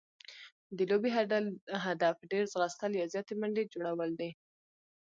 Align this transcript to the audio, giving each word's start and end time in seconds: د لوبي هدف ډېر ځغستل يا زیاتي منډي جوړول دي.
د 0.77 0.79
لوبي 0.89 1.09
هدف 1.85 2.15
ډېر 2.31 2.43
ځغستل 2.53 2.91
يا 3.01 3.05
زیاتي 3.13 3.33
منډي 3.41 3.63
جوړول 3.73 4.11
دي. 4.19 4.31